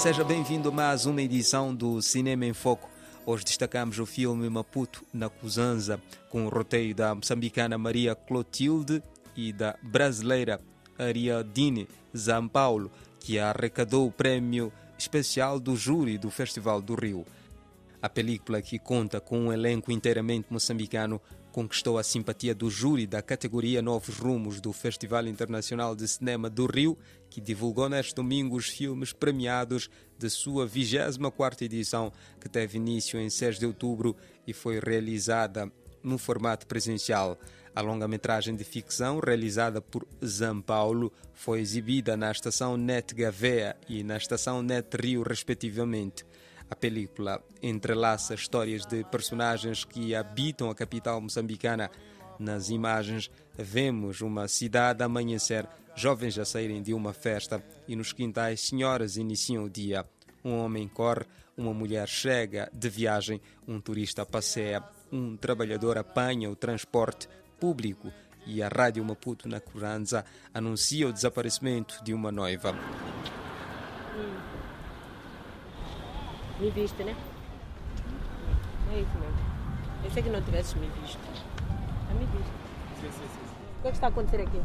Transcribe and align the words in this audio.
Seja 0.00 0.24
bem-vindo 0.24 0.70
a 0.70 0.72
mais 0.72 1.04
uma 1.04 1.20
edição 1.20 1.74
do 1.74 2.00
Cinema 2.00 2.46
em 2.46 2.54
Foco. 2.54 2.88
Hoje 3.26 3.44
destacamos 3.44 3.98
o 3.98 4.06
filme 4.06 4.48
Maputo 4.48 5.04
na 5.12 5.28
Cusanza, 5.28 6.00
com 6.30 6.46
o 6.46 6.48
roteiro 6.48 6.94
da 6.94 7.14
moçambicana 7.14 7.76
Maria 7.76 8.14
Clotilde 8.14 9.02
e 9.36 9.52
da 9.52 9.76
brasileira 9.82 10.58
Ariadine 10.98 11.86
Zampaulo, 12.16 12.90
que 13.20 13.38
arrecadou 13.38 14.06
o 14.06 14.10
prêmio 14.10 14.72
especial 14.98 15.60
do 15.60 15.76
júri 15.76 16.16
do 16.16 16.30
Festival 16.30 16.80
do 16.80 16.94
Rio. 16.94 17.26
A 18.00 18.08
película, 18.08 18.62
que 18.62 18.78
conta 18.78 19.20
com 19.20 19.38
um 19.38 19.52
elenco 19.52 19.92
inteiramente 19.92 20.46
moçambicano, 20.48 21.20
conquistou 21.50 21.98
a 21.98 22.02
simpatia 22.02 22.54
do 22.54 22.70
júri 22.70 23.06
da 23.06 23.20
categoria 23.20 23.82
Novos 23.82 24.18
Rumos 24.18 24.60
do 24.60 24.72
Festival 24.72 25.26
Internacional 25.26 25.94
de 25.94 26.06
Cinema 26.06 26.48
do 26.48 26.66
Rio, 26.66 26.96
que 27.28 27.40
divulgou 27.40 27.88
neste 27.88 28.14
domingo 28.14 28.56
os 28.56 28.68
filmes 28.68 29.12
premiados 29.12 29.90
de 30.18 30.30
sua 30.30 30.66
24ª 30.66 31.62
edição, 31.62 32.12
que 32.40 32.48
teve 32.48 32.78
início 32.78 33.18
em 33.20 33.28
6 33.28 33.58
de 33.58 33.66
outubro 33.66 34.16
e 34.46 34.52
foi 34.52 34.78
realizada 34.78 35.70
no 36.02 36.18
formato 36.18 36.66
presencial. 36.66 37.38
A 37.74 37.80
longa-metragem 37.80 38.56
de 38.56 38.64
ficção, 38.64 39.20
realizada 39.20 39.80
por 39.80 40.06
Zan 40.24 40.60
Paulo, 40.60 41.12
foi 41.32 41.60
exibida 41.60 42.16
na 42.16 42.30
estação 42.32 42.76
Net 42.76 43.14
Gavea 43.14 43.76
e 43.88 44.02
na 44.02 44.16
estação 44.16 44.62
Net 44.62 44.96
Rio, 44.96 45.22
respectivamente. 45.22 46.24
A 46.70 46.76
película 46.76 47.42
entrelaça 47.60 48.32
histórias 48.32 48.86
de 48.86 49.02
personagens 49.04 49.84
que 49.84 50.14
habitam 50.14 50.70
a 50.70 50.74
capital 50.74 51.20
moçambicana. 51.20 51.90
Nas 52.38 52.70
imagens, 52.70 53.28
vemos 53.58 54.20
uma 54.20 54.46
cidade 54.46 55.02
amanhecer, 55.02 55.68
jovens 55.96 56.38
a 56.38 56.44
saírem 56.44 56.80
de 56.80 56.94
uma 56.94 57.12
festa 57.12 57.62
e 57.88 57.96
nos 57.96 58.12
quintais, 58.12 58.60
senhoras 58.60 59.16
iniciam 59.16 59.64
o 59.64 59.68
dia. 59.68 60.06
Um 60.44 60.58
homem 60.58 60.88
corre, 60.88 61.26
uma 61.56 61.74
mulher 61.74 62.08
chega 62.08 62.70
de 62.72 62.88
viagem, 62.88 63.40
um 63.66 63.80
turista 63.80 64.24
passeia, 64.24 64.82
um 65.12 65.36
trabalhador 65.36 65.98
apanha 65.98 66.48
o 66.48 66.56
transporte 66.56 67.28
público 67.58 68.10
e 68.46 68.62
a 68.62 68.68
Rádio 68.68 69.04
Maputo 69.04 69.48
na 69.48 69.60
Curanza 69.60 70.24
anuncia 70.54 71.08
o 71.08 71.12
desaparecimento 71.12 72.02
de 72.02 72.14
uma 72.14 72.32
noiva. 72.32 72.74
Me 76.60 76.70
viste, 76.70 77.02
né? 77.04 77.16
É 78.92 78.98
isso 79.00 79.18
mesmo. 79.18 79.36
Eu 80.04 80.10
sei 80.10 80.22
que 80.22 80.28
não 80.30 80.42
tivesses 80.42 80.74
me 80.74 80.88
visto. 81.00 81.18
Já 82.08 82.14
me 82.14 82.26
viste. 82.26 82.52
Sim, 83.00 83.10
sim, 83.10 83.28
sim. 83.28 83.40
O 83.78 83.82
que 83.82 83.88
é 83.88 83.90
que 83.90 83.96
está 83.96 84.06
a 84.06 84.10
acontecer 84.10 84.40
aqui? 84.42 84.60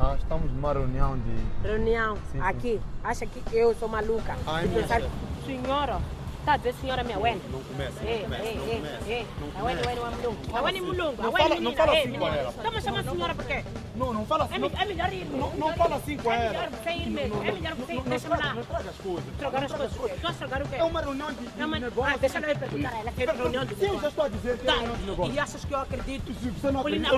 Ah, 0.00 0.16
estamos 0.18 0.50
numa 0.52 0.72
reunião 0.72 1.18
de. 1.18 1.66
Reunião. 1.68 2.16
Sim, 2.16 2.22
sim. 2.32 2.40
aqui. 2.40 2.80
Acha 3.02 3.26
que 3.26 3.42
eu 3.56 3.74
sou 3.74 3.88
maluca? 3.88 4.36
Ai, 4.46 4.62
De 4.64 4.68
minha 4.68 4.82
pensar- 4.82 5.00
chefe. 5.00 5.12
Senhora. 5.46 6.00
Tá 6.44 6.54
a 6.54 6.56
dizer 6.56 6.74
senhora 6.80 7.04
minha 7.04 7.18
Wen? 7.20 7.40
Não 7.52 7.60
começa, 7.62 8.00
É, 8.04 8.14
não 8.16 8.22
começa, 8.24 8.42
é, 8.42 8.54
não 8.54 8.64
é, 8.64 8.74
começa. 8.76 9.12
é. 9.12 9.26
Não 9.38 9.60
A 9.60 9.64
Wen, 9.64 9.76
começa. 9.76 9.88
Wen, 9.88 9.98
Wen 10.02 10.16
Mulungu. 10.16 10.56
A 10.56 10.60
Wen 10.60 10.80
Mulungu. 10.82 11.22
A 11.22 11.22
Não 11.22 11.32
fala- 11.32 11.48
menina. 11.50 11.70
não 11.70 11.76
fala 11.76 11.94
é, 11.94 12.00
assim 12.02 12.12
com 12.18 12.28
ela. 12.28 12.50
Estamos 12.50 12.84
chamando 12.84 13.08
a 13.08 13.12
senhora 13.12 13.34
por 13.36 13.44
quê? 13.44 13.64
Não, 13.94 14.12
não 14.12 14.26
fala 14.26 14.42
É, 14.42 14.46
assim. 14.46 14.58
me- 14.58 14.72
é 14.76 14.84
melhor 14.84 15.12
ir. 15.12 15.24
Não, 15.26 15.72
fala 15.76 15.96
assim 15.96 16.16
com 16.16 16.32
É 16.32 16.36
ela. 16.36 16.48
melhor 16.52 16.70
você 16.70 16.90
ir 16.90 17.10
mesmo. 17.10 17.42
É 17.44 17.52
melhor 17.52 17.74
você 17.76 17.92
ir. 17.94 18.00
Deixa-me 18.02 18.36
lá. 18.42 18.54
não 18.54 18.60
estraga 18.62 18.90
as 18.90 18.96
coisas. 18.96 19.24
Trocar 19.38 19.64
as 19.64 19.72
coisas. 19.72 19.92
Estou 20.12 20.28
a 20.28 20.32
estragar 20.32 20.62
o 20.62 20.68
quê? 20.68 20.76
É 20.76 20.84
uma 20.84 21.00
reunião 21.00 21.32
de, 21.32 21.42
negócio. 21.80 22.14
Ah, 22.14 22.16
deixa 22.18 22.38
eu 22.38 22.42
perguntar 22.58 22.88
a 22.92 22.98
ela. 22.98 23.12
que 23.12 23.22
é 23.22 23.32
reunião 23.32 23.64
de 23.64 23.74
Sim, 23.76 23.80
já 23.80 23.86
negócio. 23.86 24.08
estou 24.08 24.24
a 24.24 24.28
dizer 24.28 24.58
que 24.58 24.62
é 24.62 24.66
Tá, 24.66 24.72
reunião 24.72 24.96
de 24.96 25.02
negócio. 25.06 25.32
e 25.34 25.38
achas 25.38 25.64
que 25.64 25.74
eu 25.74 25.78
acredito? 25.80 26.34
Se 26.34 26.50
você 26.50 26.70
não 26.72 26.80
acredita-. 26.80 27.12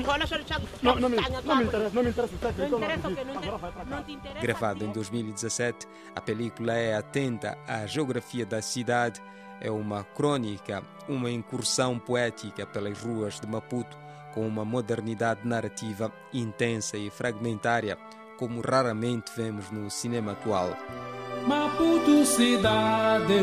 Não, 0.83 0.97
não 0.97 1.09
me, 1.09 1.17
Tá, 1.17 1.29
não 1.43 1.57
me 1.57 1.65
interessa, 1.65 1.91
não 1.95 2.03
me 2.03 2.11
interessa. 2.11 2.35
Você 2.37 2.69
Não 2.69 2.79
interessa 2.79 3.09
o 3.09 3.15
quê? 3.15 3.21
acredita? 3.23 3.85
Não 3.87 4.03
te 4.03 4.13
interessa. 4.13 4.41
Gravada 4.41 4.85
em 4.85 4.91
2017, 4.93 5.87
a 6.15 6.21
película 6.21 6.75
é 6.75 6.95
atenta 6.97 7.57
à 7.67 7.87
geografia 7.87 8.45
da 8.45 8.61
cidade. 8.61 9.14
É 9.61 9.71
uma 9.71 10.05
crônica, 10.05 10.83
uma 11.09 11.31
incursão 11.31 11.99
poética 11.99 12.67
pelas 12.67 12.99
ruas 13.01 13.41
de 13.41 13.47
Maputo, 13.47 13.97
com 14.35 14.47
uma 14.47 14.65
modernidade 14.65 15.47
narrativa 15.47 16.13
intensa 16.33 16.97
e 16.97 17.09
fragmentária, 17.09 17.97
como 18.37 18.61
raramente 18.61 19.31
vemos 19.37 19.71
no 19.71 19.89
cinema 19.89 20.33
atual. 20.33 20.77
Maputo 21.47 22.25
cidade, 22.25 23.41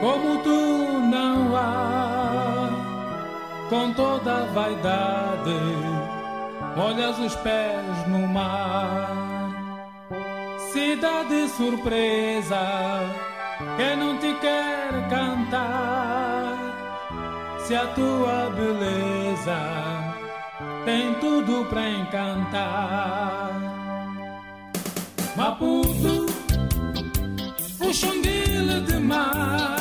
como 0.00 0.42
tu 0.42 0.98
não 1.10 1.56
há, 1.56 2.68
com 3.70 3.92
toda 3.94 4.42
a 4.42 4.46
vaidade, 4.46 5.54
molhas 6.76 7.18
os 7.18 7.34
pés 7.36 8.08
no 8.08 8.26
mar. 8.26 9.26
Cidade 10.72 11.48
surpresa, 11.48 12.60
quem 13.76 13.96
não 13.96 14.18
te 14.18 14.34
quer 14.34 15.08
cantar, 15.08 16.56
se 17.60 17.74
a 17.74 17.86
tua 17.88 18.50
beleza 18.50 19.56
tem 20.84 21.14
tudo 21.14 21.64
para 21.66 21.90
encantar. 21.90 23.60
Maputo, 25.36 26.26
um 27.80 27.92
chonguile 27.92 28.80
demais. 28.86 29.75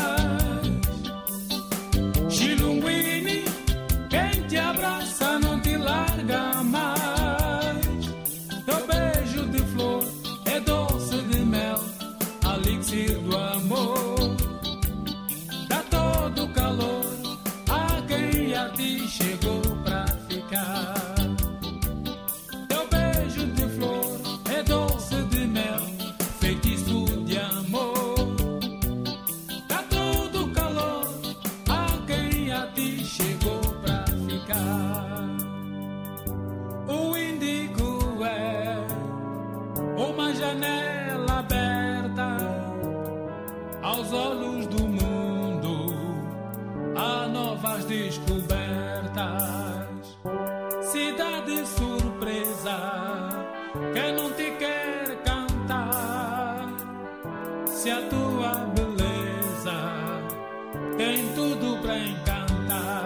Tem 60.97 61.27
tudo 61.33 61.77
pra 61.81 61.97
encantar. 61.97 63.04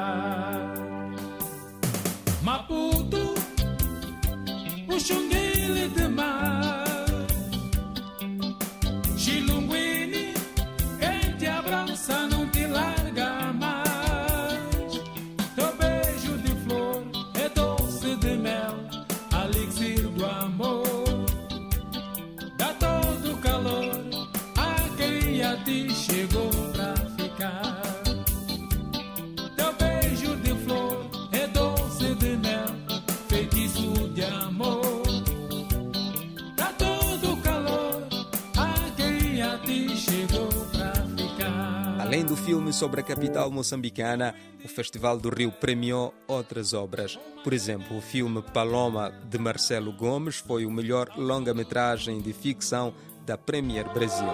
Do 42.29 42.35
filme 42.35 42.71
sobre 42.71 43.01
a 43.01 43.03
capital 43.03 43.49
moçambicana, 43.49 44.35
o 44.63 44.67
Festival 44.67 45.17
do 45.17 45.29
Rio 45.29 45.51
premiou 45.51 46.13
outras 46.27 46.75
obras. 46.75 47.17
Por 47.43 47.53
exemplo, 47.53 47.97
o 47.97 48.01
filme 48.01 48.43
Paloma, 48.53 49.11
de 49.27 49.39
Marcelo 49.39 49.91
Gomes, 49.91 50.37
foi 50.37 50.63
o 50.63 50.69
melhor 50.69 51.09
longa-metragem 51.17 52.21
de 52.21 52.31
ficção 52.31 52.93
da 53.25 53.35
Premier 53.35 53.91
Brasil. 53.91 54.29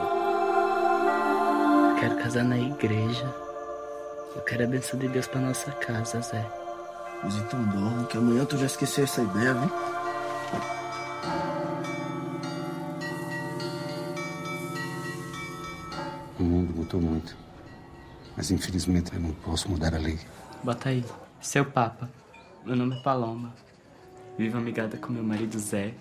Quero 1.98 2.18
casar 2.18 2.44
na 2.44 2.58
igreja. 2.58 3.34
Eu 4.36 4.42
quero 4.42 4.66
a 4.66 4.68
benção 4.68 5.00
de 5.00 5.08
Deus 5.08 5.28
pra 5.28 5.40
nossa 5.40 5.72
casa, 5.72 6.20
Zé. 6.20 6.46
Mas 7.24 7.38
então 7.38 7.64
dorme, 7.64 8.08
que 8.08 8.18
amanhã 8.18 8.44
tu 8.44 8.58
já 8.58 8.66
esqueceu 8.66 9.06
essa 9.06 9.22
ideia, 9.22 9.54
viu? 9.54 9.72
O 16.38 16.44
mundo 16.44 16.76
mudou 16.76 17.00
muito. 17.00 17.46
Mas 18.36 18.52
infelizmente 18.52 19.14
eu 19.14 19.20
não 19.20 19.32
posso 19.32 19.70
mudar 19.70 19.94
a 19.94 19.98
lei. 19.98 20.20
Bota 20.64 20.90
aí. 20.90 21.04
Seu 21.40 21.66
Papa. 21.66 22.10
Meu 22.66 22.76
nome 22.76 22.98
é 22.98 23.02
Paloma. 23.02 23.54
Vivo 24.38 24.58
amigada 24.58 24.98
com 24.98 25.14
meu 25.14 25.24
marido 25.24 25.58
Zé. 25.60 25.94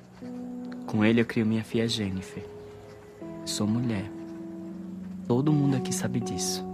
Com 0.87 1.05
ele 1.05 1.21
eu 1.21 1.27
crio 1.27 1.47
minha 1.47 1.63
filha 1.63 1.87
Jennifer. 1.87 2.45
Sou 3.45 3.67
mulher. 3.67 4.11
Todo 5.29 5.53
mundo 5.53 5.77
aqui 5.77 5.93
sabe 5.93 6.21
disso. 6.21 6.65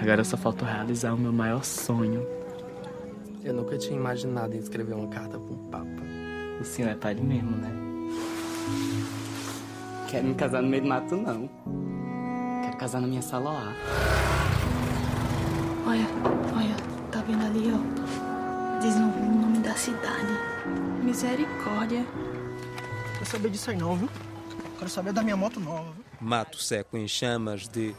Agora 0.00 0.24
só 0.24 0.36
falta 0.36 0.64
realizar 0.64 1.12
o 1.12 1.18
meu 1.18 1.32
maior 1.32 1.64
sonho. 1.64 2.26
Eu 3.44 3.52
nunca 3.52 3.76
tinha 3.76 3.96
imaginado 3.96 4.54
em 4.54 4.58
escrever 4.58 4.94
uma 4.94 5.08
carta 5.08 5.38
para 5.38 5.52
um 5.52 5.68
Papa. 5.68 6.02
O 6.60 6.64
senhor 6.64 6.90
é 6.90 6.94
padre 6.94 7.22
mesmo, 7.22 7.56
né? 7.56 7.70
Quero 10.08 10.26
me 10.26 10.34
casar 10.34 10.62
no 10.62 10.68
meio 10.68 10.82
do 10.82 10.88
mato, 10.88 11.16
não. 11.16 11.50
Quero 12.62 12.76
casar 12.76 13.00
na 13.00 13.08
minha 13.08 13.22
sala 13.22 13.50
lá. 13.50 14.41
Olha, 15.92 16.06
olha, 16.56 16.74
tá 17.10 17.20
vendo 17.20 17.44
ali, 17.44 17.70
ó? 17.70 18.80
Diz 18.80 18.94
o 18.94 19.00
nome 19.00 19.58
da 19.58 19.74
cidade. 19.74 20.32
Misericórdia. 21.02 22.06
Quero 23.12 23.26
saber 23.26 23.50
disso 23.50 23.70
aí 23.70 23.76
não, 23.76 23.94
viu? 23.94 24.08
Quero 24.78 24.90
saber 24.90 25.12
da 25.12 25.22
minha 25.22 25.36
moto 25.36 25.60
nova, 25.60 25.92
viu? 25.92 26.02
Mato 26.18 26.56
Seco 26.56 26.96
em 26.96 27.06
Chamas 27.06 27.68
de 27.68 27.94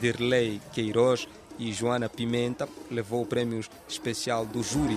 Dirley 0.00 0.60
Queiroz 0.72 1.26
e 1.58 1.72
Joana 1.72 2.08
Pimenta 2.08 2.68
levou 2.88 3.22
o 3.22 3.26
prêmio 3.26 3.60
especial 3.88 4.46
do 4.46 4.62
júri. 4.62 4.96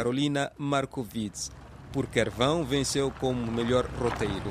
Carolina 0.00 0.50
Markovits, 0.56 1.52
por 1.92 2.06
Carvão, 2.06 2.64
venceu 2.64 3.12
como 3.20 3.52
melhor 3.52 3.84
roteiro. 3.98 4.50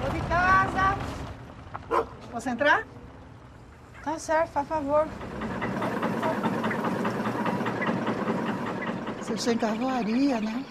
Tô 0.00 0.12
de 0.12 0.20
casa. 0.28 0.96
Posso 2.30 2.48
entrar? 2.48 2.86
Tá 4.04 4.16
certo, 4.20 4.50
faz 4.50 4.68
favor. 4.68 5.08
Vocês 9.18 9.44
têm 9.44 9.58
carvoaria, 9.58 10.40
né? 10.40 10.64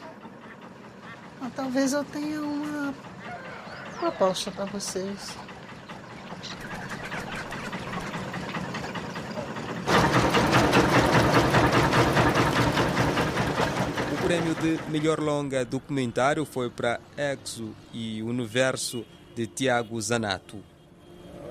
Mas 1.42 1.54
talvez 1.54 1.92
eu 1.92 2.06
tenha 2.06 2.42
uma 2.42 2.94
proposta 4.00 4.50
para 4.50 4.64
vocês. 4.64 5.36
Prêmio 14.32 14.56
de 14.56 14.80
melhor 14.90 15.20
longa 15.20 15.66
documentário 15.66 16.46
foi 16.46 16.70
para 16.70 17.02
Exo 17.18 17.72
e 17.94 18.24
Universo 18.24 19.04
de 19.36 19.46
Tiago 19.46 20.00
Zanato. 20.00 20.56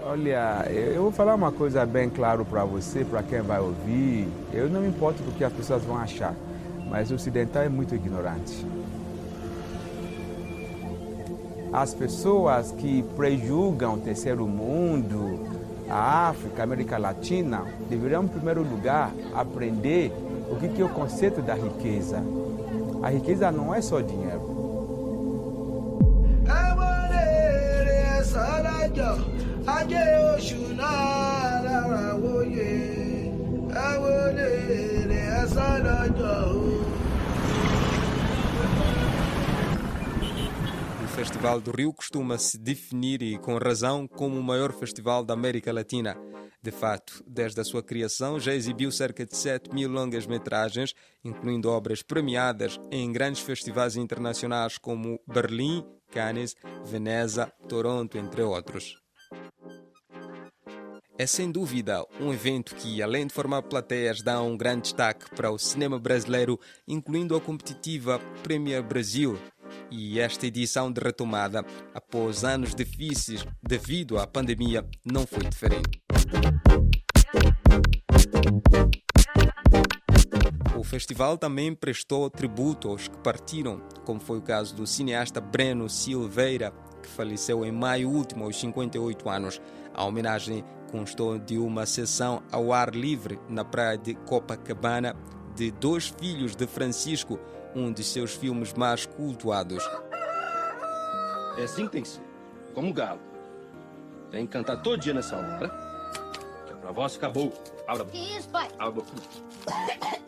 Olha, 0.02 0.64
eu 0.70 1.02
vou 1.02 1.12
falar 1.12 1.34
uma 1.34 1.52
coisa 1.52 1.84
bem 1.84 2.08
claro 2.08 2.42
para 2.42 2.64
você, 2.64 3.04
para 3.04 3.22
quem 3.22 3.42
vai 3.42 3.60
ouvir. 3.60 4.26
Eu 4.50 4.70
não 4.70 4.80
me 4.80 4.88
importo 4.88 5.22
do 5.22 5.30
que 5.32 5.44
as 5.44 5.52
pessoas 5.52 5.84
vão 5.84 5.98
achar, 5.98 6.34
mas 6.88 7.10
o 7.10 7.16
ocidental 7.16 7.62
é 7.64 7.68
muito 7.68 7.94
ignorante. 7.94 8.64
As 11.70 11.92
pessoas 11.92 12.72
que 12.72 13.02
prejugam 13.14 13.96
o 13.96 13.98
terceiro 13.98 14.48
mundo, 14.48 15.46
a 15.86 16.30
África, 16.30 16.62
a 16.62 16.64
América 16.64 16.96
Latina, 16.96 17.62
deveriam, 17.90 18.24
em 18.24 18.28
primeiro 18.28 18.62
lugar, 18.62 19.12
aprender 19.34 20.10
o 20.50 20.56
que 20.56 20.80
é 20.80 20.84
o 20.84 20.88
conceito 20.88 21.42
da 21.42 21.52
riqueza. 21.52 22.24
A 23.02 23.08
riqueza 23.08 23.50
não 23.50 23.74
é 23.74 23.80
só 23.80 24.00
dinheiro. 24.00 24.60
ajé 29.66 30.20
Festival 41.20 41.60
do 41.60 41.70
Rio 41.70 41.92
costuma 41.92 42.38
se 42.38 42.56
definir 42.56 43.20
e 43.20 43.36
com 43.36 43.58
razão 43.58 44.08
como 44.08 44.38
o 44.38 44.42
maior 44.42 44.72
festival 44.72 45.22
da 45.22 45.34
América 45.34 45.70
Latina. 45.70 46.16
De 46.62 46.70
fato, 46.70 47.22
desde 47.26 47.60
a 47.60 47.64
sua 47.64 47.82
criação 47.82 48.40
já 48.40 48.54
exibiu 48.54 48.90
cerca 48.90 49.26
de 49.26 49.36
7 49.36 49.68
mil 49.70 49.90
longas-metragens, 49.90 50.94
incluindo 51.22 51.68
obras 51.68 52.02
premiadas 52.02 52.80
em 52.90 53.12
grandes 53.12 53.42
festivais 53.42 53.96
internacionais 53.96 54.78
como 54.78 55.20
Berlim, 55.26 55.84
Cannes, 56.10 56.56
Veneza, 56.86 57.52
Toronto, 57.68 58.16
entre 58.16 58.40
outros. 58.40 58.96
É 61.18 61.26
sem 61.26 61.52
dúvida 61.52 62.02
um 62.18 62.32
evento 62.32 62.74
que, 62.74 63.02
além 63.02 63.26
de 63.26 63.34
formar 63.34 63.60
plateias, 63.60 64.22
dá 64.22 64.40
um 64.40 64.56
grande 64.56 64.84
destaque 64.84 65.28
para 65.36 65.50
o 65.50 65.58
cinema 65.58 65.98
brasileiro, 65.98 66.58
incluindo 66.88 67.36
a 67.36 67.40
competitiva 67.42 68.18
Premier 68.42 68.82
Brasil. 68.82 69.38
E 69.90 70.20
esta 70.20 70.46
edição 70.46 70.92
de 70.92 71.00
retomada, 71.00 71.64
após 71.92 72.44
anos 72.44 72.74
difíceis 72.74 73.44
devido 73.62 74.18
à 74.18 74.26
pandemia, 74.26 74.86
não 75.04 75.26
foi 75.26 75.44
diferente. 75.44 76.00
O 80.78 80.84
festival 80.84 81.36
também 81.36 81.74
prestou 81.74 82.30
tributo 82.30 82.88
aos 82.88 83.08
que 83.08 83.18
partiram, 83.18 83.82
como 84.04 84.20
foi 84.20 84.38
o 84.38 84.42
caso 84.42 84.74
do 84.74 84.86
cineasta 84.86 85.40
Breno 85.40 85.88
Silveira, 85.88 86.72
que 87.02 87.08
faleceu 87.08 87.64
em 87.64 87.72
maio 87.72 88.08
último 88.08 88.44
aos 88.44 88.58
58 88.60 89.28
anos. 89.28 89.60
A 89.92 90.04
homenagem 90.04 90.64
constou 90.90 91.38
de 91.38 91.58
uma 91.58 91.84
sessão 91.84 92.42
ao 92.50 92.72
ar 92.72 92.94
livre 92.94 93.40
na 93.48 93.64
praia 93.64 93.98
de 93.98 94.14
Copacabana 94.14 95.16
de 95.54 95.70
dois 95.70 96.08
filhos 96.18 96.54
de 96.54 96.66
Francisco, 96.66 97.38
um 97.74 97.92
de 97.92 98.02
seus 98.02 98.34
filmes 98.34 98.72
mais 98.72 99.06
cultuados. 99.06 99.84
É 101.58 101.64
assim 101.64 101.86
que 101.86 101.92
tem 101.92 102.02
que 102.02 102.08
ser, 102.08 102.22
como 102.74 102.92
galo. 102.92 103.20
Tem 104.30 104.46
que 104.46 104.52
cantar 104.52 104.76
todo 104.82 105.00
dia 105.00 105.12
nessa 105.12 105.36
hora. 105.36 105.68
Que 106.66 106.72
é 106.72 106.76
pra 106.76 106.92
voz 106.92 107.14
ficar 107.14 107.30
boa. 107.30 107.52
Abra 107.86 108.02
a 108.02 108.04
boca. 108.04 108.10
Que 108.10 108.36
isso, 108.36 108.48
pai? 108.48 108.68
Abra 108.78 108.88
a 108.88 108.90
boca. 108.90 110.20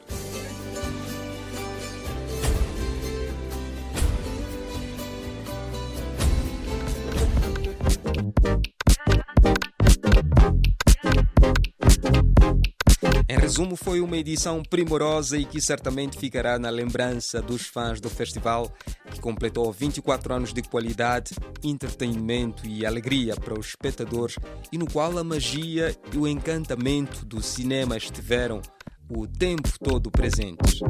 Resumo, 13.52 13.76
foi 13.76 14.00
uma 14.00 14.16
edição 14.16 14.62
primorosa 14.62 15.36
e 15.36 15.44
que 15.44 15.60
certamente 15.60 16.16
ficará 16.16 16.58
na 16.58 16.70
lembrança 16.70 17.42
dos 17.42 17.66
fãs 17.66 18.00
do 18.00 18.08
festival, 18.08 18.72
que 19.12 19.20
completou 19.20 19.70
24 19.70 20.32
anos 20.32 20.54
de 20.54 20.62
qualidade, 20.62 21.34
entretenimento 21.62 22.66
e 22.66 22.86
alegria 22.86 23.36
para 23.36 23.52
os 23.52 23.66
espectadores 23.66 24.36
e 24.72 24.78
no 24.78 24.90
qual 24.90 25.18
a 25.18 25.22
magia 25.22 25.94
e 26.10 26.16
o 26.16 26.26
encantamento 26.26 27.26
do 27.26 27.42
cinema 27.42 27.94
estiveram 27.94 28.62
o 29.10 29.26
tempo 29.26 29.68
todo 29.84 30.10
presentes. 30.10 30.80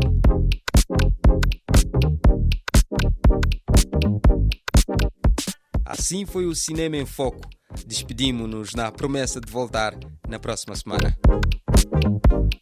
Assim 5.85 6.25
foi 6.25 6.47
o 6.47 6.55
Cinema 6.55 6.97
em 6.97 7.07
Foco. 7.07 7.41
Despedimos-nos 7.85 8.73
na 8.73 8.93
promessa 8.93 9.41
de 9.41 9.51
voltar 9.51 9.99
na 10.29 10.39
próxima 10.39 10.77
semana. 10.77 11.19
Thank 12.03 12.33
you. 12.33 12.62